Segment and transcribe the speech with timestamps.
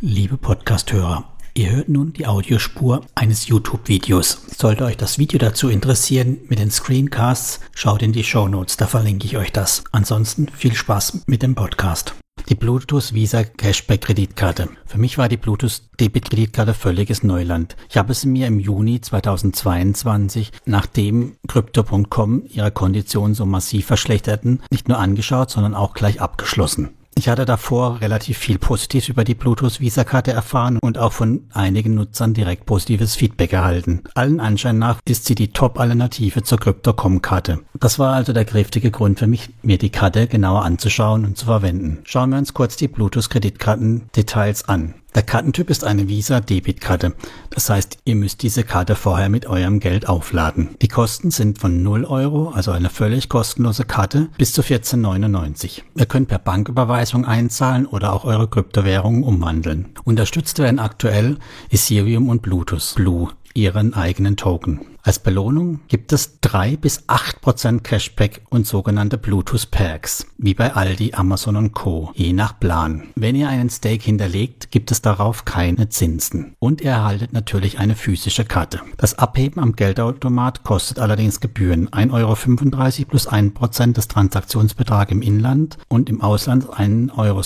[0.00, 4.42] Liebe Podcasthörer, ihr hört nun die Audiospur eines YouTube-Videos.
[4.56, 8.86] Sollte euch das Video dazu interessieren mit den Screencasts, schaut in die Show Notes, da
[8.86, 9.82] verlinke ich euch das.
[9.90, 12.14] Ansonsten viel Spaß mit dem Podcast.
[12.48, 14.68] Die Bluetooth Visa Cashback Kreditkarte.
[14.86, 17.74] Für mich war die Bluetooth Debit Kreditkarte völliges Neuland.
[17.90, 24.86] Ich habe sie mir im Juni 2022, nachdem Crypto.com ihre Konditionen so massiv verschlechterten, nicht
[24.88, 26.90] nur angeschaut, sondern auch gleich abgeschlossen.
[27.18, 31.96] Ich hatte davor relativ viel Positives über die Bluetooth Visa-Karte erfahren und auch von einigen
[31.96, 34.04] Nutzern direkt positives Feedback erhalten.
[34.14, 37.58] Allen Anschein nach ist sie die Top-Alternative zur Crypto.com-Karte.
[37.80, 41.46] Das war also der kräftige Grund für mich, mir die Karte genauer anzuschauen und zu
[41.46, 41.98] verwenden.
[42.04, 44.94] Schauen wir uns kurz die Bluetooth-Kreditkarten-Details an.
[45.14, 47.14] Der Kartentyp ist eine Visa-Debitkarte.
[47.50, 50.76] Das heißt, ihr müsst diese Karte vorher mit eurem Geld aufladen.
[50.82, 55.82] Die Kosten sind von 0 Euro, also eine völlig kostenlose Karte, bis zu 14,99.
[55.96, 59.88] Ihr könnt per Banküberweisung einzahlen oder auch eure Kryptowährungen umwandeln.
[60.04, 61.38] Unterstützt werden aktuell
[61.70, 64.80] Ethereum und Bluetooth Blue ihren eigenen Token.
[65.08, 70.74] Als Belohnung gibt es drei bis acht Prozent Cashback und sogenannte Bluetooth Perks, wie bei
[70.74, 73.04] Aldi, Amazon und Co., je nach Plan.
[73.14, 76.56] Wenn ihr einen Stake hinterlegt, gibt es darauf keine Zinsen.
[76.58, 78.80] Und ihr erhaltet natürlich eine physische Karte.
[78.98, 85.78] Das Abheben am Geldautomat kostet allerdings Gebühren 1,35 Euro plus 1% des Transaktionsbetrags im Inland
[85.88, 87.42] und im Ausland 1,70 Euro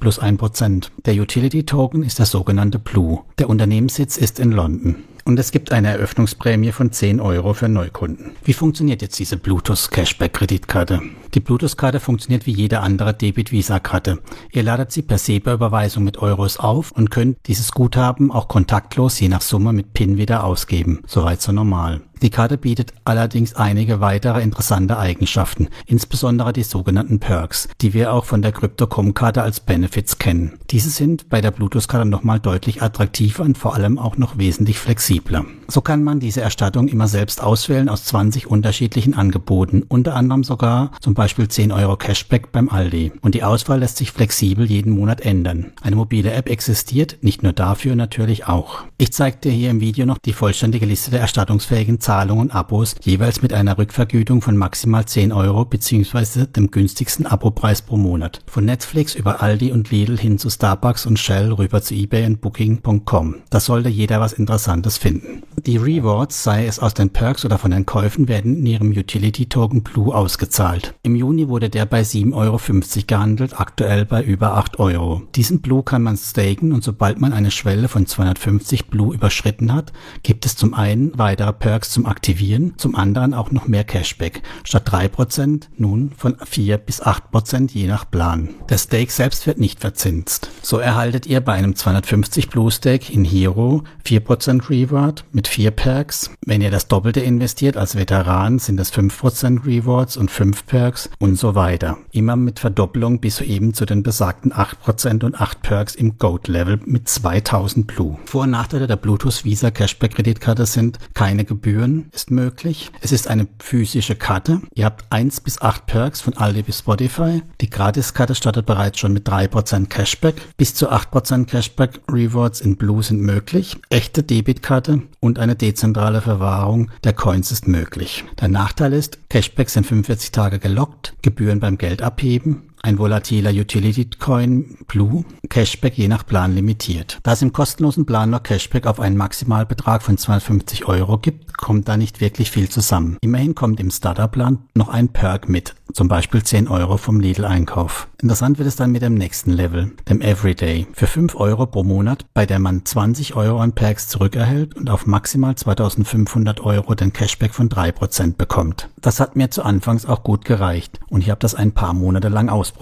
[0.00, 0.88] plus 1%.
[1.04, 3.20] Der Utility Token ist der sogenannte Blue.
[3.38, 8.32] Der Unternehmenssitz ist in London und es gibt eine Eröffnungsprämie von 10 Euro für Neukunden.
[8.44, 11.00] Wie funktioniert jetzt diese Bluetooth Cashback Kreditkarte?
[11.34, 14.20] Die Bluetooth-Karte funktioniert wie jede andere Debit-Visa-Karte.
[14.52, 19.28] Ihr ladet sie per SEPA-Überweisung mit Euros auf und könnt dieses Guthaben auch kontaktlos je
[19.28, 21.02] nach Summe mit PIN wieder ausgeben.
[21.06, 22.02] Soweit so normal.
[22.22, 28.24] Die Karte bietet allerdings einige weitere interessante Eigenschaften, insbesondere die sogenannten Perks, die wir auch
[28.24, 30.58] von der Crypto.com-Karte als Benefits kennen.
[30.70, 35.44] Diese sind bei der Bluetooth-Karte nochmal deutlich attraktiver und vor allem auch noch wesentlich flexibler.
[35.68, 40.90] So kann man diese Erstattung immer selbst auswählen aus 20 unterschiedlichen Angeboten, unter anderem sogar
[41.00, 43.12] zum Beispiel 10 Euro Cashback beim Aldi.
[43.22, 45.72] Und die Auswahl lässt sich flexibel jeden Monat ändern.
[45.82, 48.84] Eine mobile App existiert, nicht nur dafür natürlich auch.
[48.98, 52.96] Ich zeige dir hier im Video noch die vollständige Liste der erstattungsfähigen Zahlungen und Abos,
[53.00, 56.44] jeweils mit einer Rückvergütung von maximal 10 Euro bzw.
[56.44, 58.42] dem günstigsten Abopreis pro Monat.
[58.46, 62.42] Von Netflix über Aldi und Lidl hin zu Starbucks und Shell rüber zu eBay und
[62.42, 63.36] Booking.com.
[63.48, 65.44] Da sollte jeder was Interessantes finden.
[65.66, 69.46] Die Rewards, sei es aus den Perks oder von den Käufen, werden in ihrem Utility
[69.46, 70.94] Token Blue ausgezahlt.
[71.04, 72.60] Im Juni wurde der bei 7,50 Euro
[73.06, 75.22] gehandelt, aktuell bei über 8 Euro.
[75.36, 79.94] Diesen Blue kann man staken und sobald man eine Schwelle von 250 Blue überschritten hat,
[80.22, 84.42] gibt es zum einen weitere Perks zum Aktivieren, zum anderen auch noch mehr Cashback.
[84.64, 88.50] Statt 3% nun von 4 bis 8% je nach Plan.
[88.68, 90.50] Der Stake selbst wird nicht verzinst.
[90.60, 96.30] So erhaltet ihr bei einem 250 Blue Stake in Hero 4% Reward mit 4 Perks.
[96.44, 101.38] Wenn ihr das Doppelte investiert als Veteran, sind es 5% Rewards und 5 Perks und
[101.38, 101.98] so weiter.
[102.10, 107.08] Immer mit Verdoppelung bis eben zu den besagten 8% und 8 Perks im Gold-Level mit
[107.08, 108.18] 2000 Blue.
[108.24, 112.90] Vor- und Nachteile der Bluetooth Visa Cashback Kreditkarte sind keine Gebühren ist möglich.
[113.00, 114.60] Es ist eine physische Karte.
[114.74, 117.42] Ihr habt 1 bis 8 Perks von Aldi bis Spotify.
[117.60, 120.36] Die Gratiskarte startet bereits schon mit 3% Cashback.
[120.56, 123.76] Bis zu 8% Cashback Rewards in Blue sind möglich.
[123.90, 128.24] Echte Debitkarte und eine dezentrale Verwahrung der Coins ist möglich.
[128.40, 134.10] Der Nachteil ist, Cashbacks sind 45 Tage gelockt, Gebühren beim Geld abheben, ein volatiler Utility
[134.18, 137.18] Coin Blue, Cashback je nach Plan limitiert.
[137.22, 141.88] Da es im kostenlosen Plan nur Cashback auf einen Maximalbetrag von 250 Euro gibt, kommt
[141.88, 143.16] da nicht wirklich viel zusammen.
[143.22, 148.08] Immerhin kommt im Starter-Plan noch ein Perk mit, zum Beispiel 10 Euro vom Lidl-Einkauf.
[148.20, 150.86] Interessant wird es dann mit dem nächsten Level, dem Everyday.
[150.92, 155.06] Für 5 Euro pro Monat, bei der man 20 Euro an Perks zurückerhält und auf
[155.06, 158.90] maximal 2500 Euro den Cashback von 3% bekommt.
[159.00, 162.28] Das hat mir zu Anfangs auch gut gereicht und ich habe das ein paar Monate
[162.28, 162.73] lang ausprobiert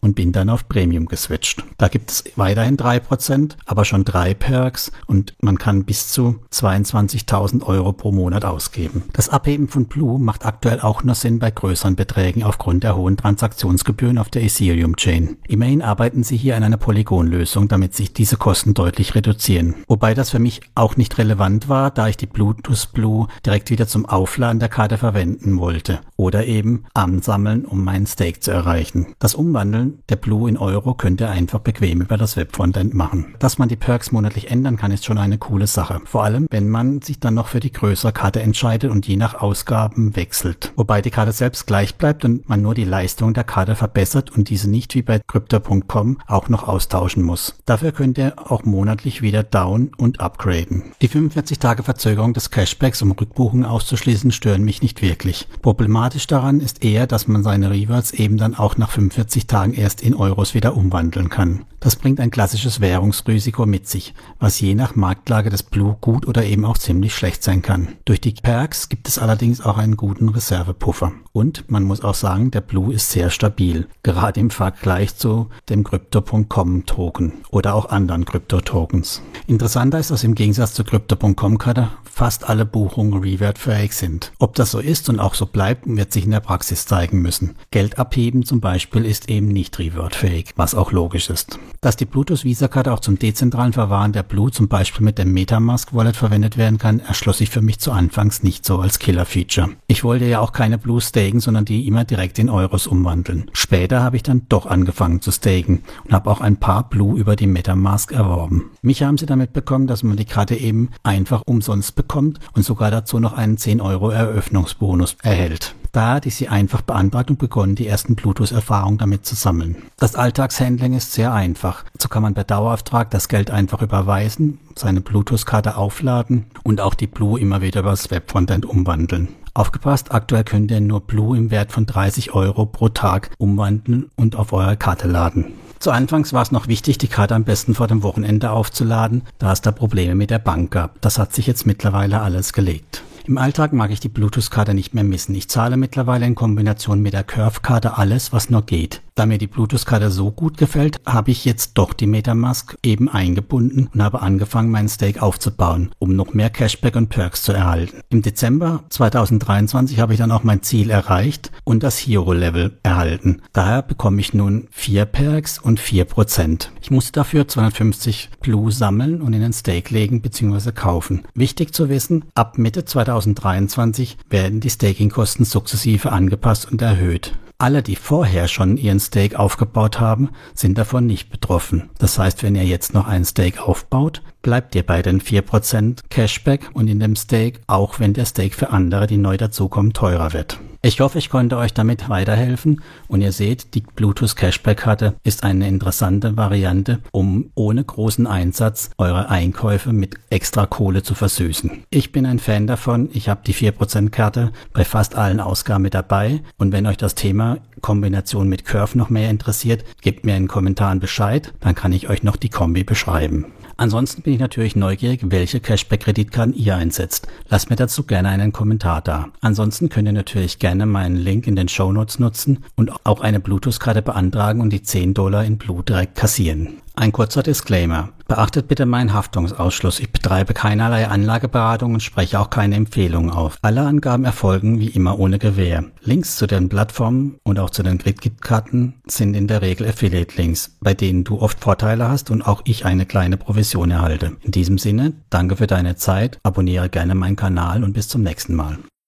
[0.00, 1.64] und bin dann auf Premium geswitcht.
[1.78, 7.62] Da gibt es weiterhin 3%, aber schon drei Perks und man kann bis zu 22.000
[7.64, 9.04] Euro pro Monat ausgeben.
[9.12, 13.16] Das Abheben von Blue macht aktuell auch nur Sinn bei größeren Beträgen aufgrund der hohen
[13.16, 15.36] Transaktionsgebühren auf der Ethereum Chain.
[15.48, 19.74] Immerhin arbeiten sie hier an einer Polygon-Lösung, damit sich diese Kosten deutlich reduzieren.
[19.86, 23.86] Wobei das für mich auch nicht relevant war, da ich die Bluetooth Blue direkt wieder
[23.86, 29.14] zum Aufladen der Karte verwenden wollte oder eben ansammeln, um meinen Stake zu erreichen.
[29.18, 33.34] Das Das Umwandeln der Blue in Euro könnt ihr einfach bequem über das Webfrontend machen.
[33.40, 36.00] Dass man die Perks monatlich ändern kann, ist schon eine coole Sache.
[36.04, 39.34] Vor allem, wenn man sich dann noch für die größere Karte entscheidet und je nach
[39.34, 40.72] Ausgaben wechselt.
[40.76, 44.50] Wobei die Karte selbst gleich bleibt und man nur die Leistung der Karte verbessert und
[44.50, 47.56] diese nicht wie bei Crypto.com auch noch austauschen muss.
[47.66, 50.84] Dafür könnt ihr auch monatlich wieder down und upgraden.
[51.02, 55.48] Die 45 Tage Verzögerung des Cashbacks, um Rückbuchungen auszuschließen, stören mich nicht wirklich.
[55.60, 60.02] Problematisch daran ist eher, dass man seine Rewards eben dann auch nach 45 Tagen erst
[60.02, 61.64] in Euros wieder umwandeln kann.
[61.84, 66.42] Das bringt ein klassisches Währungsrisiko mit sich, was je nach Marktlage des Blue gut oder
[66.42, 67.88] eben auch ziemlich schlecht sein kann.
[68.06, 71.12] Durch die Perks gibt es allerdings auch einen guten Reservepuffer.
[71.32, 75.84] Und man muss auch sagen, der Blue ist sehr stabil, gerade im Vergleich zu dem
[75.84, 79.20] Crypto.com Token oder auch anderen Krypto-Tokens.
[79.46, 84.32] Interessanter ist, dass im Gegensatz zur Crypto.com-Karte fast alle Buchungen rewertfähig sind.
[84.38, 87.56] Ob das so ist und auch so bleibt, wird sich in der Praxis zeigen müssen.
[87.72, 91.58] Geld abheben zum Beispiel ist eben nicht rewertfähig, was auch logisch ist.
[91.84, 95.92] Dass die Bluetooth Visa-Karte auch zum dezentralen Verwahren der Blue zum Beispiel mit dem Metamask
[95.92, 99.68] Wallet verwendet werden kann, erschloss sich für mich zu Anfangs nicht so als Killer-Feature.
[99.86, 103.50] Ich wollte ja auch keine Blue staken, sondern die immer direkt in Euros umwandeln.
[103.52, 107.36] Später habe ich dann doch angefangen zu staken und habe auch ein paar Blue über
[107.36, 108.70] die Metamask erworben.
[108.80, 112.90] Mich haben sie damit bekommen, dass man die Karte eben einfach umsonst bekommt und sogar
[112.90, 115.74] dazu noch einen 10 Euro Eröffnungsbonus erhält.
[115.94, 119.76] Da ich sie einfach beantragt und begonnen, die ersten Bluetooth-Erfahrungen damit zu sammeln.
[119.96, 121.84] Das Alltagshandling ist sehr einfach.
[122.02, 127.06] So kann man per Dauerauftrag das Geld einfach überweisen, seine Bluetooth-Karte aufladen und auch die
[127.06, 129.28] Blue immer wieder übers Webfrontend umwandeln.
[129.54, 134.34] Aufgepasst, aktuell könnt ihr nur Blue im Wert von 30 Euro pro Tag umwandeln und
[134.34, 135.52] auf eure Karte laden.
[135.78, 139.52] Zu Anfangs war es noch wichtig, die Karte am besten vor dem Wochenende aufzuladen, da
[139.52, 141.00] es da Probleme mit der Bank gab.
[141.02, 143.03] Das hat sich jetzt mittlerweile alles gelegt.
[143.26, 145.34] Im Alltag mag ich die Bluetooth-Karte nicht mehr missen.
[145.34, 149.00] Ich zahle mittlerweile in Kombination mit der Curve-Karte alles, was nur geht.
[149.16, 153.88] Da mir die Bluetooth-Karte so gut gefällt, habe ich jetzt doch die Metamask eben eingebunden
[153.94, 158.00] und habe angefangen, meinen Stake aufzubauen, um noch mehr Cashback und Perks zu erhalten.
[158.08, 163.40] Im Dezember 2023 habe ich dann auch mein Ziel erreicht und das Hero-Level erhalten.
[163.52, 166.72] Daher bekomme ich nun vier Perks und vier Prozent.
[166.82, 170.72] Ich musste dafür 250 Blue sammeln und in den Stake legen bzw.
[170.72, 171.22] kaufen.
[171.34, 177.32] Wichtig zu wissen, ab Mitte 2023 werden die Staking-Kosten sukzessive angepasst und erhöht.
[177.64, 181.88] Alle, die vorher schon ihren Stake aufgebaut haben, sind davon nicht betroffen.
[181.96, 186.68] Das heißt, wenn ihr jetzt noch einen Stake aufbaut, bleibt ihr bei den 4% Cashback
[186.74, 190.58] und in dem Stake, auch wenn der Stake für andere, die neu dazukommen, teurer wird.
[190.86, 195.66] Ich hoffe, ich konnte euch damit weiterhelfen und ihr seht, die Bluetooth Cashback-Karte ist eine
[195.66, 201.84] interessante Variante, um ohne großen Einsatz eure Einkäufe mit extra Kohle zu versüßen.
[201.88, 206.42] Ich bin ein Fan davon, ich habe die 4%-Karte bei fast allen Ausgaben mit dabei
[206.58, 210.48] und wenn euch das Thema Kombination mit Curve noch mehr interessiert, gebt mir in den
[210.48, 213.46] Kommentaren Bescheid, dann kann ich euch noch die Kombi beschreiben.
[213.76, 217.26] Ansonsten bin ich natürlich neugierig, welche Cashback-Kreditkarten ihr einsetzt.
[217.48, 219.28] Lasst mir dazu gerne einen Kommentar da.
[219.40, 223.40] Ansonsten könnt ihr natürlich gerne meinen Link in den Show Notes nutzen und auch eine
[223.40, 226.78] Bluetooth-Karte beantragen und die 10 Dollar in Blut direkt kassieren.
[226.94, 228.10] Ein kurzer Disclaimer.
[228.26, 230.00] Beachtet bitte meinen Haftungsausschluss.
[230.00, 233.58] Ich betreibe keinerlei Anlageberatung und spreche auch keine Empfehlungen auf.
[233.62, 235.84] Alle Angaben erfolgen wie immer ohne Gewähr.
[236.00, 240.94] Links zu den Plattformen und auch zu den Kreditkarten sind in der Regel Affiliate-Links, bei
[240.94, 244.36] denen du oft Vorteile hast und auch ich eine kleine Provision erhalte.
[244.40, 248.54] In diesem Sinne, danke für deine Zeit, abonniere gerne meinen Kanal und bis zum nächsten
[248.54, 248.78] Mal.